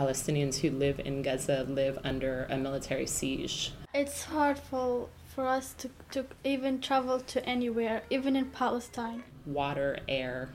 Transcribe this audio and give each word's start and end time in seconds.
Palestinians 0.00 0.56
who 0.56 0.70
live 0.70 0.98
in 0.98 1.20
Gaza 1.20 1.66
live 1.68 1.98
under 2.02 2.46
a 2.48 2.56
military 2.56 3.06
siege. 3.06 3.74
It's 3.92 4.24
hard 4.24 4.58
for, 4.58 5.10
for 5.26 5.46
us 5.46 5.74
to, 5.74 5.90
to 6.12 6.24
even 6.42 6.80
travel 6.80 7.20
to 7.20 7.46
anywhere, 7.46 8.04
even 8.08 8.34
in 8.34 8.46
Palestine. 8.46 9.24
Water, 9.44 9.98
air, 10.08 10.48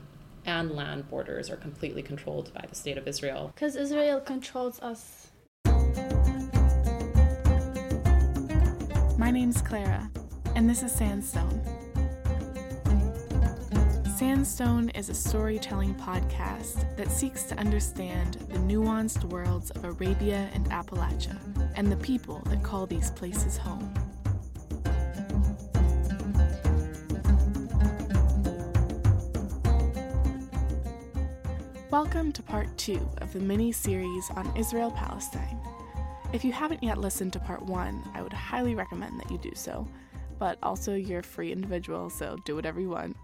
and 0.44 0.72
land 0.72 1.08
borders 1.08 1.48
are 1.48 1.56
completely 1.56 2.02
controlled 2.02 2.52
by 2.54 2.64
the 2.68 2.74
state 2.74 2.98
of 2.98 3.06
Israel. 3.06 3.52
Because 3.54 3.76
Israel 3.76 4.20
controls 4.20 4.80
us. 4.80 5.30
My 9.16 9.30
name's 9.30 9.62
Clara, 9.62 10.10
and 10.56 10.68
this 10.68 10.82
is 10.82 10.90
Sandstone. 10.90 11.75
Sandstone 14.16 14.88
is 14.94 15.10
a 15.10 15.14
storytelling 15.14 15.94
podcast 15.96 16.96
that 16.96 17.10
seeks 17.10 17.42
to 17.42 17.58
understand 17.58 18.36
the 18.48 18.58
nuanced 18.60 19.24
worlds 19.24 19.70
of 19.72 19.84
Arabia 19.84 20.48
and 20.54 20.64
Appalachia 20.70 21.38
and 21.74 21.92
the 21.92 21.98
people 21.98 22.40
that 22.46 22.62
call 22.62 22.86
these 22.86 23.10
places 23.10 23.58
home. 23.58 23.92
Welcome 31.90 32.32
to 32.32 32.42
part 32.42 32.74
two 32.78 33.06
of 33.18 33.34
the 33.34 33.40
mini 33.40 33.70
series 33.70 34.30
on 34.30 34.50
Israel 34.56 34.92
Palestine. 34.92 35.60
If 36.32 36.42
you 36.42 36.52
haven't 36.52 36.82
yet 36.82 36.96
listened 36.96 37.34
to 37.34 37.38
part 37.38 37.60
one, 37.60 38.02
I 38.14 38.22
would 38.22 38.32
highly 38.32 38.74
recommend 38.74 39.20
that 39.20 39.30
you 39.30 39.36
do 39.36 39.52
so. 39.54 39.86
But 40.38 40.56
also, 40.62 40.94
you're 40.94 41.20
a 41.20 41.22
free 41.22 41.52
individual, 41.52 42.08
so 42.08 42.38
do 42.46 42.54
whatever 42.54 42.80
you 42.80 42.88
want. 42.88 43.14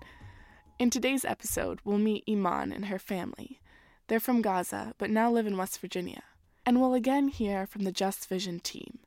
In 0.82 0.91
today's 0.91 1.24
episode, 1.24 1.78
we'll 1.84 1.98
meet 1.98 2.24
Iman 2.28 2.72
and 2.72 2.86
her 2.86 2.98
family. 2.98 3.60
They're 4.09 4.18
from 4.18 4.42
Gaza, 4.42 4.95
but 4.98 5.10
now 5.10 5.30
live 5.30 5.46
in 5.46 5.56
West 5.56 5.78
Virginia. 5.80 6.24
And 6.66 6.80
we'll 6.80 6.95
again 6.95 7.28
hear 7.28 7.68
from 7.68 7.84
the 7.84 7.92
Just 7.92 8.28
Vision 8.28 8.58
team, 8.58 8.98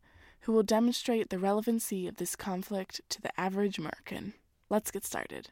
who 0.43 0.53
will 0.53 0.63
demonstrate 0.63 1.29
the 1.29 1.37
relevancy 1.37 2.07
of 2.07 2.15
this 2.15 2.37
conflict 2.37 3.01
to 3.09 3.21
the 3.21 3.37
average 3.37 3.77
American. 3.77 4.35
Let's 4.69 4.89
get 4.89 5.03
started. 5.03 5.49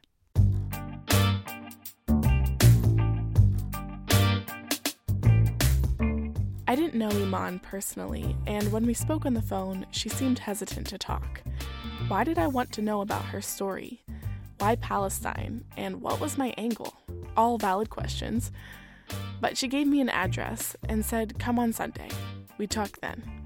I 6.66 6.76
didn't 6.78 6.96
know 6.96 7.10
Iman 7.10 7.60
personally, 7.60 8.38
and 8.48 8.72
when 8.72 8.86
we 8.86 8.94
spoke 8.94 9.26
on 9.26 9.34
the 9.34 9.42
phone, 9.42 9.86
she 9.92 10.08
seemed 10.08 10.40
hesitant 10.40 10.88
to 10.88 10.98
talk. 10.98 11.42
Why 12.08 12.24
did 12.24 12.38
I 12.38 12.48
want 12.48 12.72
to 12.72 12.82
know 12.82 13.02
about 13.02 13.26
her 13.26 13.42
story? 13.42 14.06
Why 14.64 14.78
Palestine? 14.78 15.66
And 15.76 16.02
what 16.02 16.22
was 16.22 16.38
my 16.38 16.54
angle? 16.58 16.94
All 17.36 17.58
valid 17.58 17.90
questions. 17.90 18.50
But 19.42 19.58
she 19.58 19.68
gave 19.68 19.88
me 19.88 20.00
an 20.00 20.08
address 20.08 20.78
and 20.88 21.04
said, 21.04 21.38
Come 21.38 21.60
on 21.60 21.74
Sunday. 21.74 22.08
We 22.58 22.66
talk 22.66 22.98
then. 23.02 23.44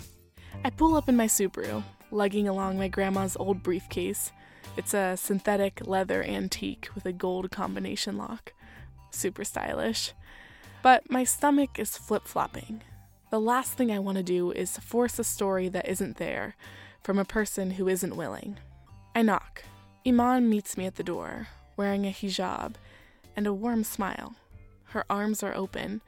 I 0.64 0.70
pull 0.70 0.96
up 0.96 1.09
in 1.09 1.16
my 1.16 1.26
Subaru, 1.26 1.82
lugging 2.12 2.48
along 2.48 2.78
my 2.78 2.88
grandma's 2.88 3.36
old 3.36 3.64
briefcase. 3.64 4.32
It's 4.78 4.94
a 4.94 5.18
synthetic 5.18 5.88
leather 5.88 6.24
antique 6.24 6.88
with 6.94 7.08
a 7.08 7.14
gold 7.14 7.50
combination 7.50 8.16
lock. 8.16 8.54
Super 9.09 9.44
stylish. 9.44 10.14
But 10.84 11.09
my 11.09 11.24
stomach 11.24 11.80
is 11.80 11.98
flip 11.98 12.28
flopping. 12.28 12.84
The 13.31 13.42
last 13.42 13.74
thing 13.74 13.92
I 13.92 13.98
want 13.98 14.20
to 14.20 14.24
do 14.24 14.52
is 14.52 14.78
force 14.78 15.18
a 15.18 15.24
story 15.24 15.68
that 15.68 15.90
isn't 15.90 16.18
there 16.18 16.56
from 17.02 17.18
a 17.18 17.26
person 17.26 17.72
who 17.72 17.88
isn't 17.88 18.16
willing. 18.16 18.59
I 19.16 19.24
knock. 19.24 19.64
Iman 20.06 20.48
meets 20.48 20.77
me 20.77 20.87
at 20.87 20.97
the 20.97 21.05
door, 21.05 21.48
wearing 21.77 22.06
a 22.06 22.11
hijab 22.11 22.75
and 23.37 23.47
a 23.47 23.55
warm 23.55 23.84
smile. 23.84 24.34
Her 24.87 25.05
arms 25.09 25.42
are 25.42 25.55
open. 25.55 26.01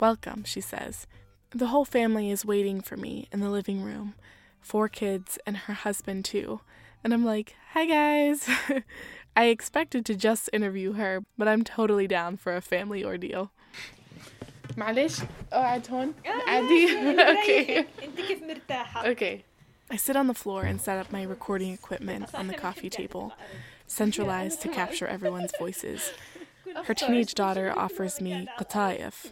Welcome, 0.00 0.44
she 0.44 0.60
says. 0.60 1.06
The 1.50 1.68
whole 1.68 1.84
family 1.84 2.30
is 2.30 2.44
waiting 2.44 2.80
for 2.80 2.96
me 2.96 3.28
in 3.32 3.40
the 3.40 3.50
living 3.50 3.82
room. 3.82 4.14
Four 4.60 4.88
kids 4.88 5.38
and 5.46 5.56
her 5.56 5.74
husband, 5.74 6.24
too. 6.24 6.60
And 7.02 7.12
I'm 7.14 7.24
like, 7.24 7.54
hi 7.72 7.86
guys. 7.86 8.48
I 9.36 9.44
expected 9.46 10.06
to 10.06 10.14
just 10.14 10.48
interview 10.52 10.94
her, 10.94 11.22
but 11.36 11.46
I'm 11.46 11.62
totally 11.62 12.06
down 12.06 12.36
for 12.36 12.56
a 12.56 12.62
family 12.62 13.04
ordeal. 13.04 13.50
معلش 14.76 15.20
اقعد 15.52 15.90
هون 15.90 16.14
عادي 16.24 16.86
okay 17.16 17.84
انت 18.04 18.20
كيف 18.20 18.42
مرتاحه 18.42 19.14
okay 19.14 19.36
I 19.91 19.97
sit 19.97 20.15
on 20.15 20.27
the 20.27 20.33
floor 20.33 20.63
and 20.63 20.79
set 20.79 20.97
up 20.97 21.11
my 21.11 21.23
recording 21.23 21.73
equipment 21.73 22.33
on 22.33 22.47
the 22.47 22.53
coffee 22.53 22.89
table, 22.89 23.33
centralized 23.87 24.61
to 24.61 24.69
capture 24.69 25.05
everyone's 25.05 25.51
voices. 25.59 26.13
Her 26.85 26.93
teenage 26.93 27.33
daughter 27.33 27.73
offers 27.75 28.21
me 28.21 28.47
qatayef, 28.57 29.31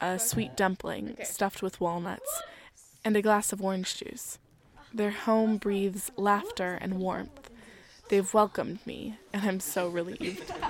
a 0.00 0.20
sweet 0.20 0.56
dumpling 0.56 1.16
stuffed 1.24 1.60
with 1.60 1.80
walnuts, 1.80 2.40
and 3.04 3.16
a 3.16 3.22
glass 3.22 3.52
of 3.52 3.60
orange 3.60 3.96
juice. 3.96 4.38
Their 4.94 5.10
home 5.10 5.56
breathes 5.56 6.12
laughter 6.16 6.78
and 6.80 7.00
warmth. 7.00 7.50
They've 8.08 8.32
welcomed 8.32 8.86
me, 8.86 9.18
and 9.32 9.42
I'm 9.42 9.58
so 9.58 9.88
relieved. 9.88 10.52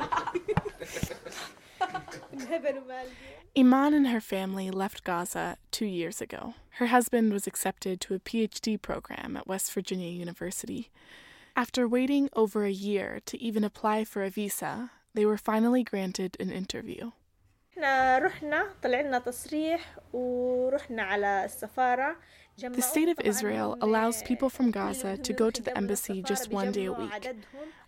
Iman 3.58 3.94
and 3.94 4.08
her 4.08 4.20
family 4.20 4.70
left 4.70 5.02
Gaza 5.02 5.56
two 5.70 5.86
years 5.86 6.20
ago. 6.20 6.54
Her 6.72 6.86
husband 6.88 7.32
was 7.32 7.46
accepted 7.46 8.02
to 8.02 8.14
a 8.14 8.18
PhD 8.18 8.80
program 8.80 9.34
at 9.34 9.46
West 9.46 9.72
Virginia 9.72 10.10
University. 10.10 10.90
After 11.56 11.88
waiting 11.88 12.28
over 12.34 12.64
a 12.64 12.70
year 12.70 13.20
to 13.24 13.40
even 13.40 13.64
apply 13.64 14.04
for 14.04 14.22
a 14.22 14.28
visa, 14.28 14.90
they 15.14 15.24
were 15.24 15.38
finally 15.38 15.82
granted 15.82 16.36
an 16.38 16.50
interview. 16.50 17.12
The 22.58 22.82
state 22.82 23.08
of 23.08 23.18
Israel 23.20 23.76
allows 23.80 24.22
people 24.22 24.48
from 24.50 24.70
Gaza 24.70 25.16
to 25.16 25.32
go 25.32 25.50
to 25.50 25.62
the 25.62 25.76
embassy 25.76 26.22
just 26.22 26.50
one 26.50 26.72
day 26.72 26.86
a 26.86 26.92
week. 26.92 27.10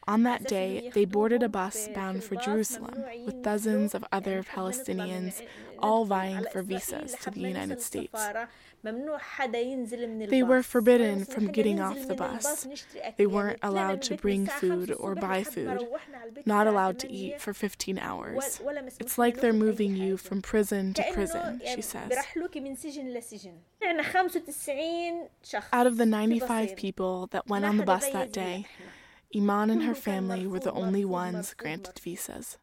On 0.09 0.23
that 0.23 0.45
day, 0.45 0.91
they 0.95 1.05
boarded 1.05 1.43
a 1.43 1.51
bus 1.51 1.87
bound 1.95 2.25
for 2.25 2.35
Jerusalem 2.37 3.05
with 3.27 3.43
dozens 3.43 3.95
of 3.95 4.03
other 4.11 4.43
Palestinians 4.43 5.43
all 5.81 6.07
vying 6.07 6.47
for 6.51 6.63
visas 6.63 7.15
to 7.23 7.31
the 7.31 7.41
United 7.41 7.83
States. 7.83 8.19
They 8.83 10.43
were 10.43 10.63
forbidden 10.63 11.27
from 11.27 11.49
getting 11.49 11.79
off 11.79 12.09
the 12.09 12.15
bus. 12.15 12.67
They 13.19 13.27
weren't 13.27 13.59
allowed 13.63 14.01
to 14.03 14.17
bring 14.17 14.47
food 14.47 14.95
or 14.99 15.15
buy 15.15 15.45
food, 15.45 15.87
not 16.47 16.67
allowed 16.67 16.99
to 17.01 17.13
eat 17.13 17.39
for 17.39 17.53
15 17.53 17.99
hours. 17.99 18.63
It's 18.99 19.19
like 19.19 19.41
they're 19.43 19.53
moving 19.53 19.95
you 19.95 20.17
from 20.17 20.41
prison 20.41 20.95
to 20.95 21.05
prison, 21.13 21.61
she 21.67 21.83
says. 21.83 22.13
Out 25.73 25.87
of 25.87 25.97
the 25.99 26.07
95 26.07 26.77
people 26.77 27.27
that 27.27 27.47
went 27.47 27.65
on 27.67 27.77
the 27.77 27.85
bus 27.85 28.09
that 28.11 28.33
day, 28.33 28.67
Iman 29.37 29.69
and 29.69 29.83
her 29.83 29.95
family 29.95 30.47
were 30.47 30.59
the 30.59 30.73
only 30.73 31.05
ones 31.05 31.53
granted 31.53 31.99
visas. 31.99 32.57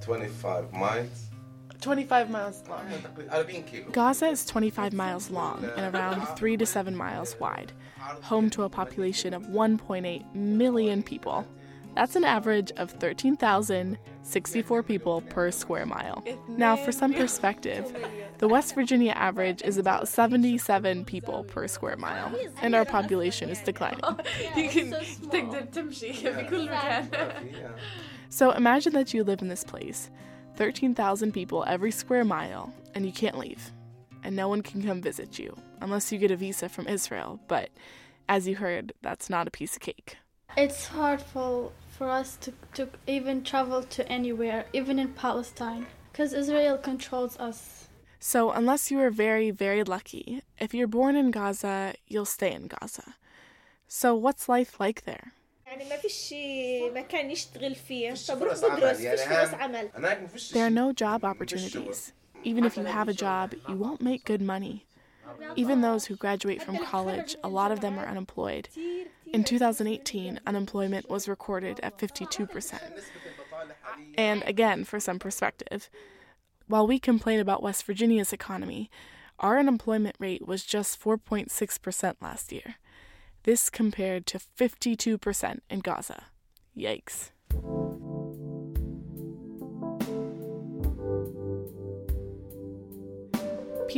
Twenty-five 0.00 0.72
miles. 0.72 1.24
25 1.80 2.30
miles 2.30 2.64
long. 2.68 2.80
Gaza 3.92 4.26
is 4.26 4.44
25 4.46 4.92
miles 4.92 5.30
long 5.30 5.64
and 5.76 5.94
around 5.94 6.26
3 6.36 6.56
to 6.56 6.66
7 6.66 6.96
miles 6.96 7.38
wide, 7.38 7.72
home 8.22 8.50
to 8.50 8.64
a 8.64 8.68
population 8.68 9.32
of 9.32 9.42
1.8 9.44 10.34
million 10.34 11.04
people. 11.04 11.46
That's 11.98 12.14
an 12.14 12.22
average 12.22 12.70
of 12.76 12.92
13,064 12.92 14.82
people 14.84 15.20
per 15.22 15.50
square 15.50 15.84
mile. 15.84 16.22
Now, 16.46 16.76
for 16.76 16.92
some 16.92 17.12
perspective, 17.12 17.92
the 18.38 18.46
West 18.46 18.76
Virginia 18.76 19.10
average 19.16 19.62
is 19.62 19.78
about 19.78 20.06
77 20.06 21.04
people 21.06 21.42
per 21.42 21.66
square 21.66 21.96
mile, 21.96 22.32
and 22.62 22.76
our 22.76 22.84
population 22.84 23.50
is 23.50 23.58
declining. 23.58 23.98
So 28.28 28.52
imagine 28.52 28.92
that 28.92 29.12
you 29.12 29.24
live 29.24 29.42
in 29.42 29.48
this 29.48 29.64
place 29.64 30.08
13,000 30.54 31.32
people 31.32 31.64
every 31.66 31.90
square 31.90 32.24
mile, 32.24 32.72
and 32.94 33.04
you 33.04 33.10
can't 33.10 33.36
leave. 33.36 33.72
And 34.22 34.36
no 34.36 34.48
one 34.48 34.62
can 34.62 34.84
come 34.84 35.02
visit 35.02 35.36
you 35.36 35.56
unless 35.80 36.12
you 36.12 36.20
get 36.20 36.30
a 36.30 36.36
visa 36.36 36.68
from 36.68 36.86
Israel, 36.86 37.40
but 37.48 37.70
as 38.28 38.46
you 38.46 38.54
heard, 38.54 38.92
that's 39.02 39.28
not 39.28 39.48
a 39.48 39.50
piece 39.50 39.74
of 39.74 39.82
cake. 39.82 40.16
It's 40.56 40.86
hard 40.86 41.20
for, 41.20 41.72
for 41.98 42.08
us 42.08 42.36
to, 42.36 42.52
to 42.74 42.88
even 43.08 43.42
travel 43.42 43.82
to 43.82 44.08
anywhere, 44.08 44.66
even 44.72 45.00
in 45.00 45.08
Palestine, 45.08 45.84
because 46.12 46.32
Israel 46.32 46.78
controls 46.78 47.36
us. 47.38 47.88
So, 48.20 48.52
unless 48.52 48.90
you 48.90 49.00
are 49.00 49.10
very, 49.10 49.50
very 49.50 49.82
lucky, 49.82 50.42
if 50.58 50.72
you're 50.72 50.86
born 50.86 51.16
in 51.16 51.32
Gaza, 51.32 51.94
you'll 52.06 52.24
stay 52.24 52.52
in 52.52 52.68
Gaza. 52.68 53.16
So, 53.88 54.14
what's 54.14 54.48
life 54.48 54.78
like 54.78 55.04
there? 55.04 55.32
There 60.52 60.66
are 60.66 60.70
no 60.70 60.92
job 60.92 61.24
opportunities. 61.24 62.12
Even 62.44 62.64
if 62.64 62.76
you 62.76 62.84
have 62.84 63.08
a 63.08 63.12
job, 63.12 63.54
you 63.68 63.74
won't 63.74 64.00
make 64.00 64.24
good 64.24 64.40
money. 64.40 64.86
Even 65.56 65.80
those 65.80 66.06
who 66.06 66.16
graduate 66.16 66.62
from 66.62 66.84
college, 66.84 67.36
a 67.42 67.48
lot 67.48 67.72
of 67.72 67.80
them 67.80 67.98
are 67.98 68.06
unemployed. 68.06 68.68
In 69.32 69.44
2018, 69.44 70.40
unemployment 70.46 71.08
was 71.08 71.28
recorded 71.28 71.80
at 71.82 71.98
52%. 71.98 72.80
And 74.16 74.42
again, 74.46 74.84
for 74.84 75.00
some 75.00 75.18
perspective, 75.18 75.90
while 76.66 76.86
we 76.86 76.98
complain 76.98 77.40
about 77.40 77.62
West 77.62 77.84
Virginia's 77.84 78.32
economy, 78.32 78.90
our 79.38 79.58
unemployment 79.58 80.16
rate 80.18 80.46
was 80.46 80.64
just 80.64 81.00
4.6% 81.00 82.16
last 82.20 82.52
year. 82.52 82.76
This 83.44 83.70
compared 83.70 84.26
to 84.26 84.38
52% 84.38 85.60
in 85.70 85.80
Gaza. 85.80 86.24
Yikes. 86.76 87.30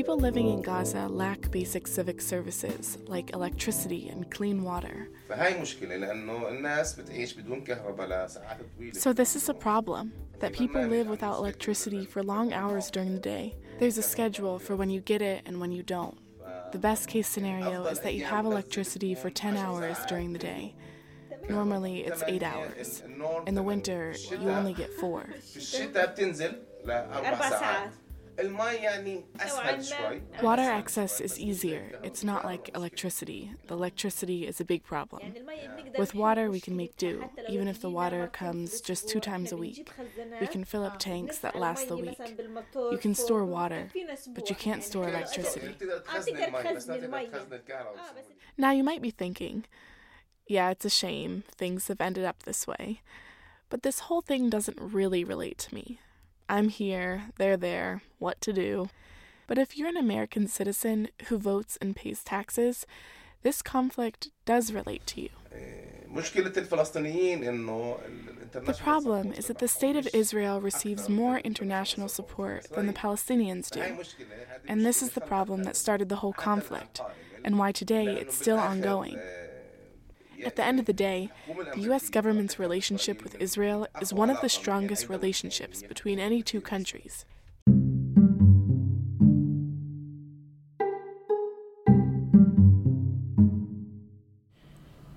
People 0.01 0.17
living 0.17 0.49
in 0.49 0.63
Gaza 0.63 1.09
lack 1.09 1.51
basic 1.51 1.87
civic 1.87 2.23
services 2.23 2.97
like 3.07 3.35
electricity 3.35 4.09
and 4.09 4.31
clean 4.31 4.63
water. 4.63 5.11
So, 8.95 9.13
this 9.13 9.37
is 9.37 9.51
a 9.51 9.53
problem 9.53 10.15
that 10.39 10.55
people 10.55 10.81
live 10.81 11.07
without 11.09 11.37
electricity 11.37 12.07
for 12.07 12.23
long 12.23 12.55
hours 12.55 12.91
during 12.91 13.13
the 13.13 13.21
day. 13.21 13.57
There's 13.79 13.99
a 13.99 14.03
schedule 14.03 14.59
for 14.59 14.75
when 14.75 14.89
you 14.89 15.03
get 15.03 15.21
it 15.21 15.43
and 15.45 15.61
when 15.61 15.71
you 15.71 15.83
don't. 15.83 16.17
The 16.73 16.79
best 16.79 17.07
case 17.07 17.29
scenario 17.29 17.85
is 17.85 18.01
that 18.01 18.15
you 18.15 18.25
have 18.25 18.47
electricity 18.47 19.15
for 19.15 19.29
10 19.29 19.59
hours 19.59 19.99
during 20.09 20.33
the 20.33 20.39
day. 20.39 20.75
Normally, 21.51 22.07
it's 22.07 22.23
8 22.27 22.43
hours. 22.43 23.03
In 23.47 23.55
the 23.55 23.63
winter, 23.63 24.15
you 24.31 24.49
only 24.49 24.73
get 24.73 24.95
4. 24.95 25.29
Water 30.43 30.63
access 30.63 31.21
is 31.21 31.39
easier. 31.39 31.99
It's 32.03 32.25
not 32.25 32.45
like 32.45 32.71
electricity. 32.75 33.53
The 33.67 33.75
electricity 33.75 34.47
is 34.47 34.61
a 34.61 34.65
big 34.65 34.85
problem. 34.85 35.35
With 35.99 36.15
water, 36.15 36.51
we 36.51 36.61
can 36.61 36.77
make 36.77 36.97
do, 36.97 37.25
even 37.49 37.69
if 37.69 37.81
the 37.81 37.91
water 37.91 38.29
comes 38.33 38.81
just 38.81 39.09
two 39.09 39.21
times 39.21 39.53
a 39.53 39.57
week. 39.57 39.89
We 40.41 40.47
can 40.47 40.65
fill 40.65 40.85
up 40.85 40.99
tanks 40.99 41.39
that 41.39 41.57
last 41.57 41.89
the 41.89 41.97
week. 41.97 42.19
You 42.75 42.99
can 42.99 43.15
store 43.15 43.45
water, 43.45 43.89
but 44.35 44.49
you 44.49 44.57
can't 44.57 44.83
store 44.83 45.09
electricity. 45.09 45.75
Now, 48.57 48.71
you 48.71 48.85
might 48.85 49.03
be 49.03 49.11
thinking, 49.11 49.65
yeah, 50.47 50.71
it's 50.71 50.85
a 50.85 50.91
shame 50.91 51.45
things 51.57 51.89
have 51.89 52.01
ended 52.01 52.25
up 52.25 52.43
this 52.43 52.67
way. 52.67 53.01
But 53.69 53.83
this 53.85 54.01
whole 54.01 54.21
thing 54.21 54.51
doesn't 54.51 54.79
really 54.81 55.23
relate 55.23 55.59
to 55.59 55.75
me. 55.75 56.01
I'm 56.51 56.69
here, 56.69 57.31
they're 57.39 57.57
there, 57.57 58.03
what 58.19 58.41
to 58.41 58.53
do. 58.53 58.91
But 59.47 59.57
if 59.57 59.79
you're 59.79 59.89
an 59.89 59.97
American 59.97 60.49
citizen 60.49 61.09
who 61.29 61.39
votes 61.39 61.79
and 61.81 61.95
pays 61.95 62.25
taxes, 62.25 62.87
this 63.43 63.63
conflict 63.63 64.31
does 64.45 64.73
relate 64.73 65.07
to 65.07 65.21
you. 65.23 65.29
The 68.53 68.77
problem 68.79 69.33
is 69.33 69.47
that 69.47 69.59
the 69.59 69.69
state 69.69 69.95
of 69.95 70.09
Israel 70.13 70.61
receives 70.61 71.09
more 71.09 71.39
international 71.39 72.09
support 72.09 72.69
than 72.75 72.89
the 72.89 72.93
Palestinians 72.93 73.71
do. 73.71 73.83
And 74.67 74.85
this 74.85 75.03
is 75.03 75.11
the 75.11 75.21
problem 75.21 75.63
that 75.63 75.77
started 75.77 76.09
the 76.09 76.17
whole 76.17 76.33
conflict, 76.33 77.01
and 77.45 77.59
why 77.59 77.71
today 77.71 78.17
it's 78.17 78.37
still 78.37 78.59
ongoing. 78.59 79.21
At 80.45 80.57
the 80.57 80.65
end 80.65 80.79
of 80.79 80.87
the 80.87 80.93
day, 80.93 81.31
the 81.75 81.81
U.S. 81.83 82.09
government's 82.09 82.59
relationship 82.59 83.23
with 83.23 83.37
Israel 83.41 83.87
is 84.01 84.13
one 84.13 84.31
of 84.31 84.41
the 84.41 84.49
strongest 84.49 85.09
relationships 85.09 85.83
between 85.83 86.19
any 86.19 86.43
two 86.43 86.61
countries. 86.61 87.25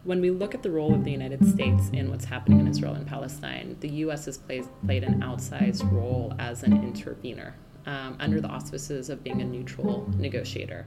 When 0.04 0.20
we 0.20 0.32
look 0.32 0.54
at 0.54 0.62
the 0.62 0.70
role 0.70 0.94
of 0.94 1.04
the 1.06 1.12
United 1.12 1.48
States 1.48 1.90
in 1.94 2.10
what's 2.10 2.26
happening 2.26 2.60
in 2.60 2.68
Israel 2.68 2.94
and 2.94 3.08
Palestine, 3.08 3.78
the 3.80 3.90
U.S. 3.90 4.26
has 4.26 4.38
played, 4.38 4.66
played 4.86 5.04
an 5.04 5.22
outsized 5.22 5.90
role 5.92 6.34
as 6.40 6.64
an 6.64 6.74
intervener 6.84 7.56
um, 7.86 8.18
under 8.20 8.42
the 8.42 8.48
auspices 8.50 9.10
of 9.10 9.24
being 9.24 9.42
a 9.42 9.46
neutral 9.46 10.10
negotiator. 10.18 10.86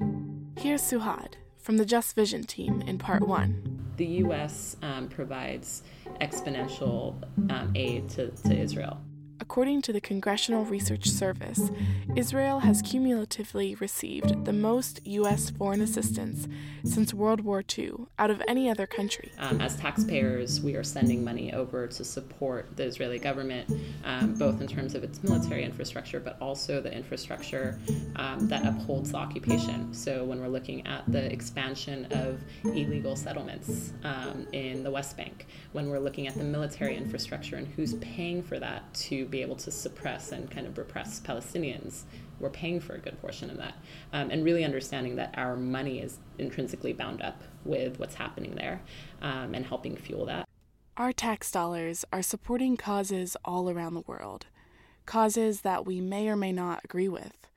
Here's 0.59 0.83
Suhad 0.83 1.35
from 1.56 1.79
the 1.79 1.87
Just 1.87 2.15
Vision 2.15 2.44
team 2.44 2.83
in 2.83 2.99
part 2.99 3.27
one 3.27 3.75
the 3.97 4.07
U.S. 4.07 4.77
Um, 4.83 5.09
provides 5.09 5.83
exponential 6.21 7.15
um, 7.51 7.73
aid 7.75 8.09
to, 8.11 8.31
to 8.31 8.57
Israel. 8.57 9.01
According 9.49 9.83
to 9.83 9.93
the 9.93 10.01
Congressional 10.01 10.65
Research 10.65 11.09
Service, 11.09 11.71
Israel 12.17 12.59
has 12.59 12.83
cumulatively 12.83 13.77
received 13.77 14.45
the 14.45 14.53
most 14.53 15.01
U.S. 15.07 15.51
foreign 15.51 15.81
assistance 15.81 16.49
since 16.83 17.15
World 17.15 17.43
War 17.43 17.63
II 17.79 17.93
out 18.19 18.29
of 18.29 18.43
any 18.49 18.69
other 18.69 18.89
country. 18.89 19.31
Um, 19.39 19.61
as 19.61 19.77
taxpayers, 19.77 20.61
we 20.61 20.75
are 20.75 20.83
sending 20.83 21.23
money 21.23 21.53
over 21.53 21.87
to 21.87 22.05
support 22.05 22.77
the 22.77 22.83
Israeli 22.83 23.21
government, 23.21 23.71
um, 24.03 24.35
both 24.35 24.61
in 24.61 24.67
terms 24.67 24.97
of 24.97 25.05
its 25.05 25.23
military 25.23 25.63
infrastructure, 25.63 26.19
but 26.19 26.37
also 26.41 26.81
the 26.81 26.93
infrastructure 26.93 27.79
um, 28.17 28.49
that 28.49 28.67
upholds 28.67 29.13
the 29.13 29.17
occupation. 29.17 29.95
So 29.95 30.25
when 30.25 30.41
we're 30.41 30.49
looking 30.49 30.85
at 30.89 31.05
the 31.07 31.33
expansion 31.33 32.07
of 32.11 32.43
illegal 32.65 33.15
settlements 33.15 33.93
um, 34.03 34.49
in 34.53 34.83
the 34.83 34.91
West 34.91 35.17
Bank, 35.17 35.47
when 35.71 35.89
we're 35.89 36.01
looking 36.01 36.27
at 36.27 36.35
the 36.35 36.45
military 36.45 36.97
infrastructure 36.97 37.57
and 37.57 37.69
who's 37.69 37.95
paying 37.95 38.43
for 38.43 38.59
that 38.59 38.93
to 38.95 39.25
be 39.27 39.36
able 39.43 39.56
to 39.56 39.71
suppress 39.71 40.33
and 40.33 40.50
kind 40.50 40.67
of 40.67 40.79
repress 40.79 41.21
Palestinians. 41.21 42.03
We're 42.38 42.50
paying 42.50 42.81
for 42.81 42.94
a 42.94 42.99
good 42.99 43.21
portion 43.21 43.50
of 43.50 43.56
that. 43.56 43.75
Um, 44.12 44.31
and 44.31 44.44
really 44.44 44.65
understanding 44.65 45.17
that 45.17 45.35
our 45.37 45.56
money 45.56 46.00
is 46.00 46.19
intrinsically 46.38 46.93
bound 46.93 47.23
up 47.23 47.43
with 47.65 47.99
what's 47.99 48.15
happening 48.15 48.55
there 48.55 48.83
um, 49.23 49.55
and 49.55 49.65
helping 49.65 49.97
fuel 49.97 50.27
that. 50.27 50.47
Our 50.97 51.12
tax 51.12 51.50
dollars 51.50 52.05
are 52.12 52.23
supporting 52.23 52.77
causes 52.77 53.37
all 53.44 53.69
around 53.69 53.94
the 53.94 54.05
world, 54.06 54.47
causes 55.05 55.61
that 55.61 55.85
we 55.85 56.00
may 56.00 56.29
or 56.29 56.37
may 56.37 56.53
not 56.53 56.83
agree 56.85 57.09
with. 57.09 57.49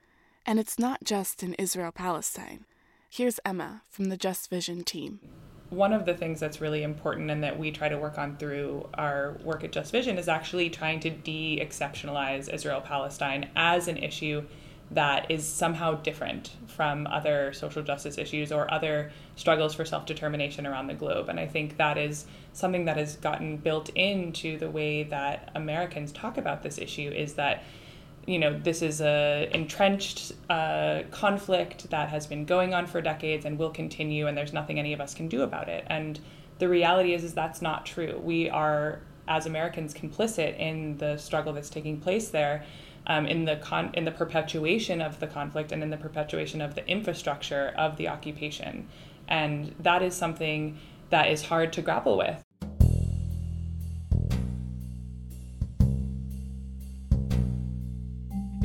And 0.46 0.60
it's 0.60 0.80
not 0.80 1.04
just 1.04 1.44
in 1.44 1.54
Israel 1.56 1.92
Palestine. 1.92 2.66
Here's 3.10 3.40
Emma 3.46 3.84
from 3.90 4.06
the 4.06 4.18
Just 4.18 4.50
Vision 4.50 4.84
team 4.84 5.20
one 5.69 5.94
of 5.94 6.06
the 6.06 6.13
things 6.13 6.39
that's 6.39 6.62
really 6.62 6.83
important 6.83 7.30
and 7.30 7.44
that 7.44 7.60
we 7.60 7.71
try 7.71 7.89
to 7.89 7.98
work 7.98 8.18
on 8.18 8.38
through 8.38 8.88
our 8.95 9.38
work 9.44 9.63
at 9.63 9.71
Just 9.71 9.92
Vision 9.92 10.18
is 10.18 10.27
actually 10.27 10.69
trying 10.69 11.00
to 11.01 11.10
de 11.10 11.60
exceptionalize 11.60 12.51
Israel 12.51 12.81
Palestine 12.81 13.50
as 13.56 13.88
an 13.88 13.98
issue 13.98 14.44
that 14.92 15.30
is 15.30 15.45
somehow 15.45 15.94
different 15.94 16.51
from 16.68 17.06
other 17.07 17.54
social 17.54 17.83
justice 17.83 18.18
issues 18.18 18.51
or 18.51 18.71
other 18.74 19.12
struggles 19.36 19.75
for 19.75 19.86
self 19.86 20.06
determination 20.06 20.66
around 20.66 20.88
the 20.88 20.95
globe. 20.95 21.30
And 21.30 21.39
I 21.39 21.45
think 21.45 21.77
that 21.77 21.98
is 21.98 22.25
something 22.54 22.86
that 22.86 22.98
has 22.98 23.16
gotten 23.18 23.57
built 23.57 23.89
into 23.89 24.57
the 24.57 24.69
way 24.69 25.04
that 25.04 25.51
Americans 25.54 26.12
talk 26.12 26.38
about 26.38 26.63
this 26.63 26.80
issue 26.80 27.12
is 27.12 27.36
that 27.36 27.63
you 28.30 28.38
know 28.38 28.60
this 28.60 28.83
is 28.83 29.02
a 29.02 29.50
entrenched 29.56 30.33
uh, 30.52 31.02
conflict 31.09 31.90
that 31.90 32.09
has 32.09 32.28
been 32.28 32.45
going 32.45 32.76
on 32.76 32.86
for 32.86 33.02
decades 33.02 33.44
and 33.44 33.57
will 33.57 33.71
continue 33.71 34.28
and 34.28 34.38
there's 34.38 34.54
nothing 34.54 34.78
any 34.78 34.94
of 34.94 35.02
us 35.02 35.16
can 35.16 35.28
do 35.28 35.42
about 35.42 35.68
it. 35.68 35.83
And 35.88 36.19
the 36.59 36.69
reality 36.69 37.16
is 37.16 37.24
is 37.24 37.33
that's 37.33 37.59
not 37.59 37.88
true. 37.88 38.21
We 38.24 38.48
are 38.50 39.00
as 39.28 39.45
americans 39.45 39.94
complicit 39.94 40.57
in 40.59 40.98
the 40.98 41.16
struggle 41.18 41.54
that's 41.54 41.69
taking 41.69 42.00
place 42.00 42.30
there 42.30 42.66
um, 43.07 43.26
in 43.26 43.45
the 43.45 43.56
con- 43.57 43.92
in 43.95 44.06
the 44.06 44.12
perpetuation 44.12 45.02
of 45.02 45.19
the 45.19 45.28
conflict 45.28 45.71
and 45.71 45.81
in 45.81 45.90
the 45.90 45.98
perpetuation 45.98 46.62
of 46.62 46.76
the 46.76 46.88
infrastructure 46.88 47.74
of 47.78 47.98
the 47.98 48.07
occupation. 48.07 48.88
And 49.28 49.74
that 49.80 50.04
is 50.04 50.16
something 50.16 50.78
that 51.09 51.31
is 51.31 51.44
hard 51.44 51.74
to 51.74 51.81
grapple 51.81 52.18
with 52.18 52.44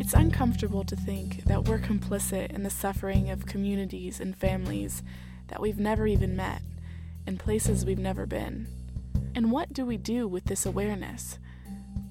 It's 0.05 0.13
uncomfortable 0.13 0.85
to 0.85 0.97
think 0.97 1.45
that 1.45 1.67
we're 1.67 1.79
complicit 1.79 2.53
in 2.53 2.63
the 2.63 2.69
suffering 2.69 3.31
of 3.31 3.47
communities 3.47 4.21
and 4.21 4.37
families 4.37 5.03
that 5.49 5.63
we've 5.63 5.79
never 5.79 6.07
even 6.07 6.37
met, 6.37 6.61
in 7.27 7.39
places 7.39 7.87
we've 7.87 7.99
never 7.99 8.27
been. 8.27 8.67
And 9.35 9.51
what 9.51 9.73
do 9.73 9.87
we 9.87 9.97
do 9.97 10.29
with 10.29 10.45
this 10.45 10.67
awareness? 10.67 11.39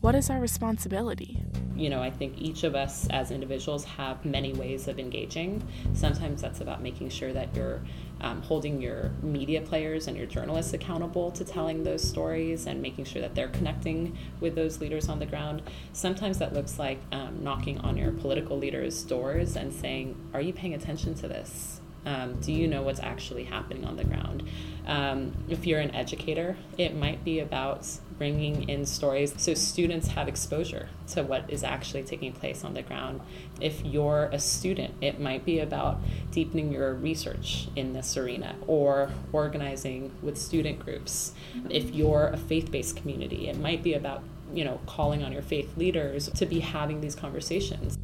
What 0.01 0.15
is 0.15 0.31
our 0.31 0.39
responsibility? 0.39 1.43
You 1.75 1.91
know, 1.91 2.01
I 2.01 2.09
think 2.09 2.41
each 2.41 2.63
of 2.63 2.73
us 2.73 3.07
as 3.11 3.29
individuals 3.29 3.85
have 3.85 4.25
many 4.25 4.53
ways 4.53 4.87
of 4.87 4.97
engaging. 4.97 5.61
Sometimes 5.93 6.41
that's 6.41 6.61
about 6.61 6.81
making 6.81 7.09
sure 7.09 7.31
that 7.31 7.55
you're 7.55 7.83
um, 8.23 8.41
holding 8.41 8.81
your 8.81 9.11
media 9.21 9.61
players 9.61 10.07
and 10.07 10.17
your 10.17 10.25
journalists 10.25 10.73
accountable 10.73 11.31
to 11.31 11.43
telling 11.43 11.83
those 11.83 12.01
stories 12.07 12.65
and 12.65 12.81
making 12.81 13.05
sure 13.05 13.21
that 13.21 13.35
they're 13.35 13.49
connecting 13.49 14.17
with 14.39 14.55
those 14.55 14.79
leaders 14.79 15.09
on 15.09 15.19
the 15.19 15.25
ground. 15.25 15.61
Sometimes 15.91 16.39
that 16.39 16.53
looks 16.53 16.79
like 16.79 16.99
um, 17.11 17.43
knocking 17.43 17.77
on 17.79 17.97
your 17.97 18.11
political 18.11 18.57
leaders' 18.57 19.03
doors 19.03 19.55
and 19.55 19.73
saying, 19.73 20.15
Are 20.33 20.41
you 20.41 20.53
paying 20.53 20.73
attention 20.73 21.13
to 21.15 21.27
this? 21.27 21.81
Um, 22.05 22.39
do 22.41 22.51
you 22.51 22.67
know 22.67 22.81
what's 22.81 22.99
actually 22.99 23.45
happening 23.45 23.85
on 23.85 23.95
the 23.95 24.03
ground? 24.03 24.43
Um, 24.85 25.33
if 25.47 25.65
you're 25.65 25.79
an 25.79 25.95
educator, 25.95 26.57
it 26.77 26.95
might 26.95 27.23
be 27.23 27.39
about 27.39 27.87
bringing 28.17 28.69
in 28.69 28.85
stories 28.85 29.33
so 29.37 29.53
students 29.53 30.09
have 30.09 30.27
exposure 30.27 30.87
to 31.07 31.23
what 31.23 31.49
is 31.49 31.63
actually 31.63 32.03
taking 32.03 32.33
place 32.33 32.63
on 32.63 32.73
the 32.73 32.81
ground. 32.81 33.21
If 33.59 33.83
you're 33.85 34.29
a 34.31 34.39
student, 34.39 34.93
it 35.01 35.19
might 35.19 35.45
be 35.45 35.59
about 35.59 36.01
deepening 36.31 36.71
your 36.71 36.93
research 36.93 37.67
in 37.75 37.93
this 37.93 38.17
arena 38.17 38.55
or 38.67 39.09
organizing 39.31 40.11
with 40.21 40.37
student 40.37 40.79
groups. 40.79 41.33
If 41.69 41.95
you're 41.95 42.27
a 42.27 42.37
faith 42.37 42.71
based 42.71 42.97
community, 42.97 43.49
it 43.49 43.57
might 43.57 43.83
be 43.83 43.93
about 43.93 44.23
you 44.53 44.63
know, 44.63 44.79
calling 44.85 45.23
on 45.23 45.31
your 45.31 45.41
faith 45.41 45.75
leaders 45.77 46.29
to 46.29 46.45
be 46.45 46.59
having 46.59 47.01
these 47.01 47.15
conversations. 47.15 47.97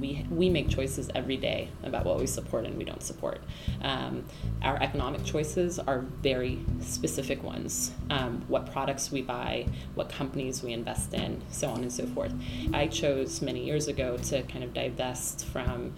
We, 0.00 0.26
we 0.30 0.48
make 0.48 0.68
choices 0.68 1.10
every 1.14 1.36
day 1.36 1.68
about 1.82 2.04
what 2.04 2.18
we 2.18 2.26
support 2.26 2.64
and 2.66 2.76
we 2.76 2.84
don't 2.84 3.02
support. 3.02 3.40
Um, 3.82 4.24
our 4.62 4.80
economic 4.82 5.24
choices 5.24 5.78
are 5.78 6.00
very 6.22 6.58
specific 6.80 7.42
ones 7.42 7.92
um, 8.10 8.44
what 8.48 8.70
products 8.72 9.10
we 9.10 9.22
buy, 9.22 9.66
what 9.94 10.08
companies 10.08 10.62
we 10.62 10.72
invest 10.72 11.14
in, 11.14 11.42
so 11.50 11.68
on 11.68 11.82
and 11.82 11.92
so 11.92 12.06
forth. 12.06 12.32
I 12.72 12.86
chose 12.86 13.42
many 13.42 13.64
years 13.64 13.88
ago 13.88 14.16
to 14.16 14.42
kind 14.44 14.64
of 14.64 14.74
divest 14.74 15.46
from 15.46 15.94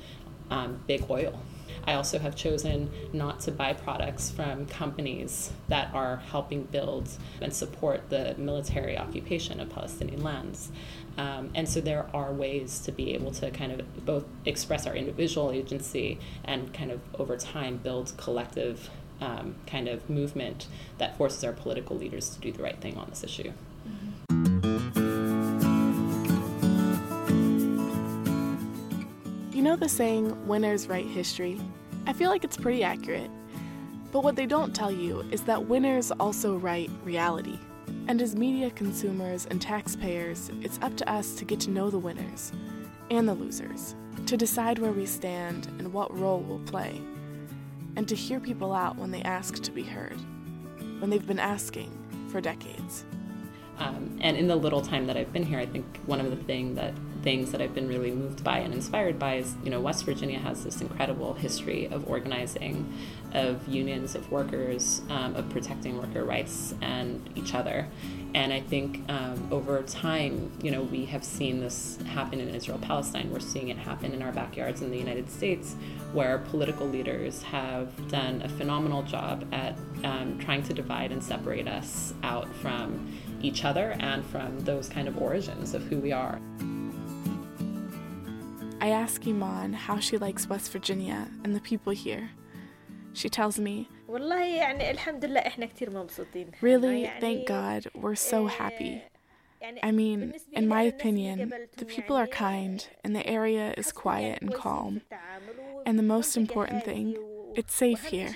um, 0.50 0.80
big 0.86 1.04
oil. 1.08 1.40
I 1.86 1.94
also 1.94 2.18
have 2.18 2.36
chosen 2.36 2.90
not 3.12 3.40
to 3.40 3.52
buy 3.52 3.72
products 3.72 4.30
from 4.30 4.66
companies 4.66 5.52
that 5.68 5.92
are 5.94 6.16
helping 6.16 6.64
build 6.64 7.08
and 7.40 7.52
support 7.52 8.10
the 8.10 8.34
military 8.38 8.96
occupation 8.98 9.60
of 9.60 9.70
Palestinian 9.70 10.22
lands. 10.22 10.70
Um, 11.18 11.50
and 11.54 11.68
so 11.68 11.80
there 11.80 12.06
are 12.14 12.32
ways 12.32 12.78
to 12.80 12.92
be 12.92 13.14
able 13.14 13.32
to 13.32 13.50
kind 13.50 13.72
of 13.72 14.04
both 14.04 14.24
express 14.44 14.86
our 14.86 14.94
individual 14.94 15.50
agency 15.50 16.18
and 16.44 16.72
kind 16.72 16.90
of 16.90 17.00
over 17.18 17.36
time 17.36 17.78
build 17.78 18.12
collective 18.16 18.90
um, 19.20 19.56
kind 19.66 19.88
of 19.88 20.08
movement 20.08 20.66
that 20.98 21.16
forces 21.16 21.44
our 21.44 21.52
political 21.52 21.96
leaders 21.96 22.30
to 22.30 22.40
do 22.40 22.52
the 22.52 22.62
right 22.62 22.80
thing 22.80 22.96
on 22.96 23.10
this 23.10 23.22
issue. 23.22 23.52
You 29.60 29.64
know 29.64 29.76
the 29.76 29.90
saying, 29.90 30.48
winners 30.48 30.88
write 30.88 31.04
history? 31.04 31.60
I 32.06 32.14
feel 32.14 32.30
like 32.30 32.44
it's 32.44 32.56
pretty 32.56 32.82
accurate. 32.82 33.30
But 34.10 34.24
what 34.24 34.34
they 34.34 34.46
don't 34.46 34.74
tell 34.74 34.90
you 34.90 35.20
is 35.30 35.42
that 35.42 35.66
winners 35.66 36.10
also 36.12 36.56
write 36.56 36.90
reality. 37.04 37.58
And 38.08 38.22
as 38.22 38.34
media 38.34 38.70
consumers 38.70 39.44
and 39.44 39.60
taxpayers, 39.60 40.50
it's 40.62 40.78
up 40.80 40.96
to 40.96 41.12
us 41.12 41.34
to 41.34 41.44
get 41.44 41.60
to 41.60 41.70
know 41.70 41.90
the 41.90 41.98
winners 41.98 42.54
and 43.10 43.28
the 43.28 43.34
losers, 43.34 43.94
to 44.24 44.38
decide 44.38 44.78
where 44.78 44.92
we 44.92 45.04
stand 45.04 45.66
and 45.78 45.92
what 45.92 46.18
role 46.18 46.40
we'll 46.40 46.60
play, 46.60 46.98
and 47.96 48.08
to 48.08 48.14
hear 48.14 48.40
people 48.40 48.72
out 48.72 48.96
when 48.96 49.10
they 49.10 49.20
ask 49.24 49.62
to 49.62 49.70
be 49.70 49.82
heard, 49.82 50.18
when 51.00 51.10
they've 51.10 51.26
been 51.26 51.38
asking 51.38 51.92
for 52.30 52.40
decades. 52.40 53.04
Um, 53.80 54.18
and 54.20 54.36
in 54.36 54.46
the 54.46 54.56
little 54.56 54.82
time 54.82 55.06
that 55.06 55.16
I've 55.16 55.32
been 55.32 55.44
here, 55.44 55.58
I 55.58 55.66
think 55.66 55.98
one 56.06 56.20
of 56.20 56.30
the 56.30 56.36
thing 56.36 56.74
that 56.74 56.92
things 57.22 57.52
that 57.52 57.60
I've 57.60 57.74
been 57.74 57.88
really 57.88 58.10
moved 58.10 58.42
by 58.44 58.58
and 58.58 58.72
inspired 58.72 59.18
by 59.18 59.36
is, 59.36 59.54
you 59.64 59.70
know, 59.70 59.80
West 59.80 60.04
Virginia 60.04 60.38
has 60.38 60.64
this 60.64 60.80
incredible 60.80 61.34
history 61.34 61.86
of 61.86 62.08
organizing, 62.08 62.92
of 63.32 63.66
unions, 63.68 64.14
of 64.14 64.30
workers, 64.30 65.02
um, 65.10 65.34
of 65.36 65.48
protecting 65.50 65.98
worker 65.98 66.24
rights 66.24 66.74
and 66.80 67.28
each 67.34 67.54
other. 67.54 67.88
And 68.34 68.52
I 68.52 68.60
think 68.60 69.02
um, 69.10 69.48
over 69.50 69.82
time, 69.82 70.52
you 70.62 70.70
know, 70.70 70.82
we 70.82 71.04
have 71.06 71.24
seen 71.24 71.60
this 71.60 71.98
happen 72.06 72.40
in 72.40 72.48
Israel 72.54 72.78
Palestine. 72.78 73.30
We're 73.32 73.40
seeing 73.40 73.68
it 73.68 73.76
happen 73.76 74.12
in 74.12 74.22
our 74.22 74.32
backyards 74.32 74.82
in 74.82 74.90
the 74.90 74.98
United 74.98 75.30
States, 75.30 75.74
where 76.12 76.38
political 76.38 76.86
leaders 76.86 77.42
have 77.42 78.08
done 78.08 78.42
a 78.42 78.48
phenomenal 78.48 79.02
job 79.02 79.46
at 79.52 79.76
um, 80.04 80.38
trying 80.38 80.62
to 80.64 80.74
divide 80.74 81.12
and 81.12 81.22
separate 81.22 81.66
us 81.66 82.14
out 82.22 82.54
from 82.56 83.12
each 83.42 83.64
other 83.64 83.96
and 84.00 84.24
from 84.26 84.58
those 84.60 84.88
kind 84.88 85.08
of 85.08 85.20
origins 85.20 85.74
of 85.74 85.82
who 85.84 85.98
we 85.98 86.12
are. 86.12 86.40
I 88.80 88.88
ask 88.88 89.26
Iman 89.26 89.74
how 89.74 89.98
she 89.98 90.16
likes 90.16 90.48
West 90.48 90.72
Virginia 90.72 91.28
and 91.44 91.54
the 91.54 91.60
people 91.60 91.92
here. 91.92 92.30
She 93.12 93.28
tells 93.28 93.58
me, 93.58 93.88
Really, 96.60 97.10
thank 97.20 97.46
God, 97.46 97.86
we're 97.94 98.14
so 98.14 98.46
happy. 98.46 99.02
I 99.82 99.90
mean, 99.90 100.34
in 100.52 100.68
my 100.68 100.82
opinion, 100.82 101.52
the 101.76 101.84
people 101.84 102.16
are 102.16 102.26
kind 102.26 102.86
and 103.04 103.14
the 103.14 103.26
area 103.26 103.74
is 103.76 103.92
quiet 103.92 104.40
and 104.40 104.54
calm. 104.54 105.02
And 105.84 105.98
the 105.98 106.02
most 106.02 106.36
important 106.36 106.84
thing, 106.84 107.16
it's 107.54 107.74
safe 107.74 108.04
here. 108.04 108.34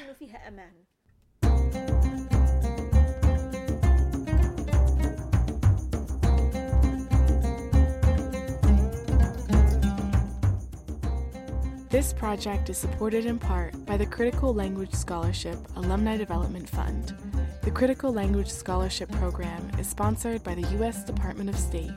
This 11.95 12.13
project 12.13 12.71
is 12.71 12.77
supported 12.77 13.25
in 13.25 13.39
part 13.39 13.87
by 13.87 13.97
the 13.97 14.05
Critical 14.05 14.53
Language 14.53 14.93
Scholarship 14.93 15.57
Alumni 15.77 16.17
Development 16.17 16.69
Fund. 16.69 17.15
The 17.63 17.71
Critical 17.71 18.13
Language 18.13 18.51
Scholarship 18.51 19.09
Program 19.13 19.71
is 19.79 19.87
sponsored 19.87 20.43
by 20.43 20.57
the 20.57 20.69
U.S. 20.79 21.05
Department 21.05 21.49
of 21.51 21.57
State 21.57 21.93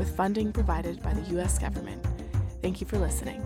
with 0.00 0.16
funding 0.16 0.52
provided 0.52 1.00
by 1.00 1.14
the 1.14 1.22
U.S. 1.34 1.60
government. 1.60 2.04
Thank 2.60 2.80
you 2.80 2.88
for 2.88 2.98
listening. 2.98 3.40